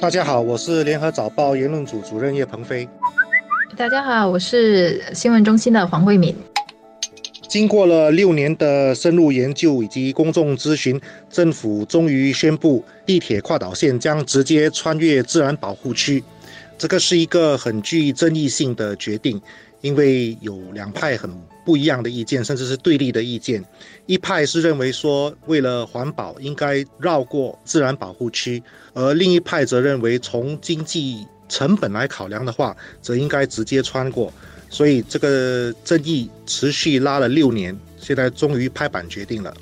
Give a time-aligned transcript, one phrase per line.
[0.00, 2.88] 大家好，我是联合早报言论组主任叶鹏飞。
[3.76, 6.34] 大家好，我是新闻中心的黄慧敏。
[7.50, 16.22] 经过了六年的深入研究以及公众咨询，政府终于宣布地铁跨岛线将直接穿越自然保护区。
[16.78, 19.42] 这个是一个很具争议性的决定，
[19.80, 21.28] 因为有两派很
[21.64, 23.64] 不一样的意见，甚至是对立的意见。
[24.06, 28.62] 一派是认为说，为了环保，应该绕过自然保护区；
[28.94, 34.32] 而另一派则认为，从经济成本来考量的话，则应该直接穿过。
[34.70, 39.52] 所以这个争议持续拉了六年，现在终于拍板决定了。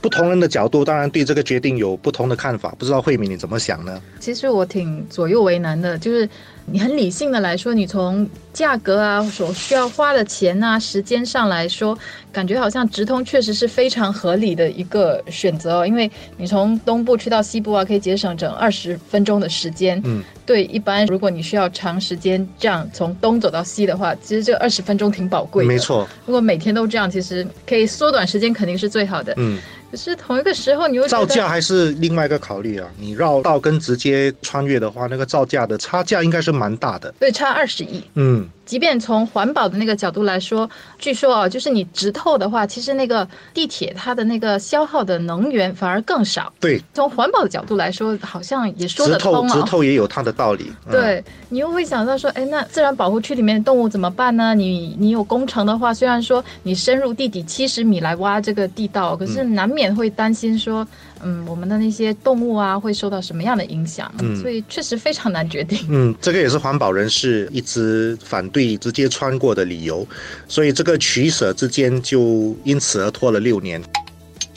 [0.00, 4.02] 不同人的角度当然对这个决定有不同的看法，不知道慧敏你怎么想呢？
[4.20, 6.28] 其实我挺左右为难的，就是
[6.66, 11.96] 你很理性的来说，你从价格啊、所需要花的钱啊、时间上来说，
[12.32, 20.00] 感觉好像直通确实是非常合理的一个选择哦，因为你从东部去到西部啊，可以节省整二十分钟的时间。
[20.04, 25.68] 嗯，对，一般如果你需要长时间这样从东走到西的话，其实这二十分钟挺宝贵的。
[25.68, 29.34] 没错，如果每天都这样，其实可以缩短时间，肯定是最好的。
[29.36, 29.58] 嗯。
[29.90, 32.88] 可是同一个时候，你又造价还是另外一个考虑啊。
[32.98, 37.12] 你绕道跟直接穿越的话，那个造价的差价应该是蛮大的。
[37.18, 38.02] 对，差二十亿。
[38.14, 38.48] 嗯。
[38.64, 46.52] 即便从环保的那个角度来说，据说啊，就是你直透的话，其实那个地铁它的那个消耗的能源反而更少。
[46.60, 49.54] 对，从环保的角度来说，好像也说得通啊。
[49.54, 50.72] 直透也有它的道理。
[50.90, 54.54] 对，你又会想到说，哎，那自然保护区里面的动物怎么办呢？
[54.54, 60.86] 你你有工程的话，虽然说你深入地底七十米来挖这个地道，可是难免会担心说。
[61.26, 64.12] 嗯，我们的那些动物啊，会受到什么样的影响？
[64.18, 65.78] 嗯，所以确实非常难决定。
[65.88, 70.06] 嗯，这个也是环保人士一直反对直接穿过的理由，
[70.48, 73.82] 所以这个取舍之间就因此而拖了六年。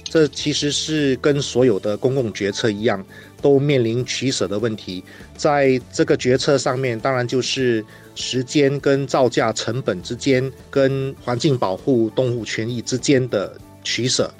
[0.09, 3.03] 这其实是跟所有的公共决策一样，
[3.41, 5.03] 都面临取舍的问题。
[5.35, 7.83] 在这个决策上面，当然就是
[8.15, 14.33] 时间跟造价成本之间，跟环境保护、动物权益之间的取舍。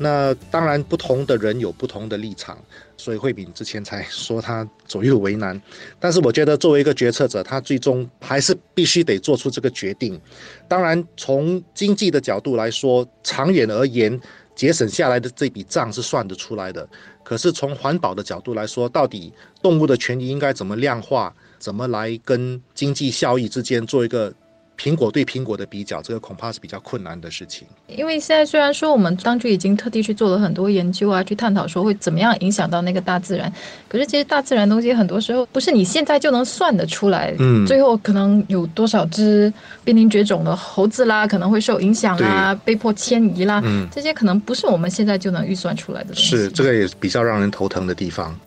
[0.00, 2.56] 那当然，不同的人有不同的立场，
[2.96, 5.60] 所以慧敏之前才说他左右为难。
[5.98, 10.20] 但是我觉得，作为一个决策者，他最终还是必须得做出这个决定。
[10.68, 14.20] 当然，从经济的角度来说，长远而言，
[14.54, 16.88] 节省下来的这笔账是算得出来的。
[17.24, 24.32] 可是从环保的角度来说，到底动物的权益应该怎么量化，怎么来跟经济效益之间做一个？
[24.78, 27.66] 苹果对苹果的比较，这个恐怕是比较困难的事情。
[27.88, 33.52] 因为现在虽然说我们当局已经特地去做了很多研究啊，去探讨说会怎么样影响到那个大自然，
[33.88, 37.34] 可是其实大自然东西很多时候不是你现在就能算得出来。
[37.40, 39.52] 嗯，最后可能有多少只
[39.84, 43.60] 濒临绝种的猴子啦，可能会受影响啊，被迫迁移啦，
[43.90, 46.36] 这些可能不是我们现在就能预算出来的东西。
[46.36, 48.38] 是，这个也比较让人头疼的地方。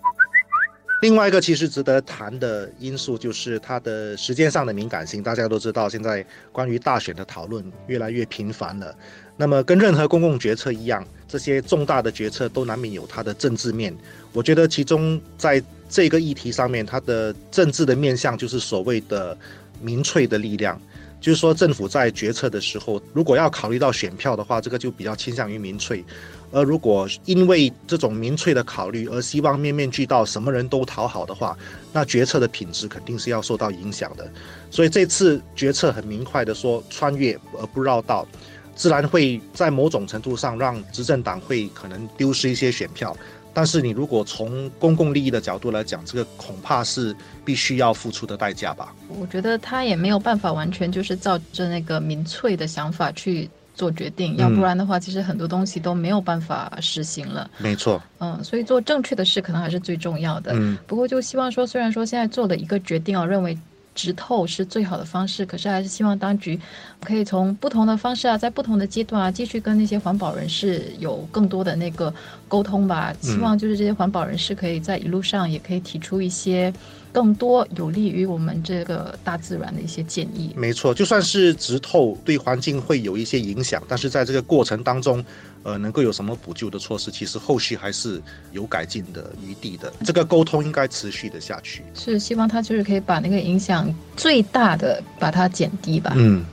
[1.01, 5.22] 另外一个其实值得谈的因素就是它的时间上的敏感性。
[5.22, 8.95] 大家都知道，现在关于大选的讨论越来越频繁了。
[9.35, 13.95] 那么，跟任何公共决策一样，这些重大的决策都难免有它的政治面。
[14.31, 19.35] 我觉得其中在这个议题上面，它的政治的面向就是所谓的
[19.81, 20.79] 民粹的力量。
[21.21, 26.03] 就是说，政府在决策的时候，如果要考虑到选票的话，这个就比较倾向于民粹；
[26.51, 31.55] 而如果因为这种民粹的考虑而希望面面俱到，什么人都讨好的话，
[31.93, 34.27] 那决策的品质肯定是要受到影响的。
[34.71, 38.27] 所以这次决策很明快的说穿越而不绕道，
[38.75, 43.15] 自然会在某种程度上让执政党会可能丢失一些选票。
[43.53, 48.94] 但是你如果从公共利益的角度来讲，这个恐怕是必须要付出的代价吧？
[49.09, 57.50] 我觉得他也没有办法完全就是照着那个民粹的想法去做决定，要不然的话，其实很多东西都没有办法实行了。
[57.57, 60.51] 没错，嗯，所以做正确的事可能还是最重要的。
[60.56, 63.57] 嗯，不过就希望说，虽然说现在做了一个决定啊，认为。
[63.94, 66.59] 直透是最好的方式，可是还是希望当局
[67.03, 72.13] 可以从不同的方式啊，在不同的阶段啊，继续跟那些环保人士有更多的那个
[72.47, 73.13] 沟通吧。
[73.22, 76.74] 希望就是这些环保人士可以在一路上也可以提出一些
[77.12, 80.54] 更多有利于我们这个大自然的一些建议。
[80.56, 85.24] 没错，就算是直透对环境会有一些影响，但是在这个过程当中。
[85.63, 87.12] 呃，能够有什么补救的措施？
[87.12, 88.22] 其实后续还是
[88.52, 89.92] 有改进的余地的。
[90.04, 91.84] 这个沟通应该持续的下去。
[91.94, 96.13] 是希望他就是可以把那个影响最大的把它减低吧。
[96.16, 96.46] 嗯。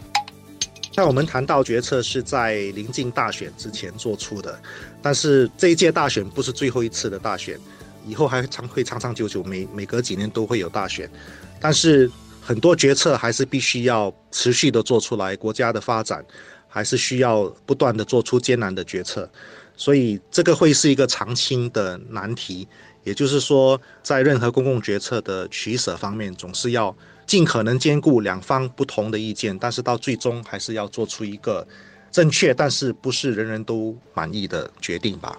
[0.93, 4.59] 像我们谈到决策是在临近大选之前做出的，
[5.01, 7.57] 但是这一届大选不是最后一次的大选，
[8.05, 11.09] 以后还常会长长久久，每每隔几年都会有大选。
[11.61, 12.11] 但是
[12.41, 16.25] 很多决策还是必须要持续的做出来，国家的发展。
[16.69, 19.29] 还是需要不断的做出艰难的决策，
[19.77, 22.69] 所以这个会是一个长期的难题。
[23.05, 26.95] 也就是说，在任何公共决策的取舍方面，总是要
[27.27, 31.67] 尽可能兼顾两方不同的意见，但是到最终还是要做出一个
[32.11, 35.39] 正确，但是不是人人都满意的决定吧。